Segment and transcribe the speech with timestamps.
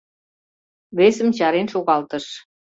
[0.97, 2.25] Весым чарен шогалтыш.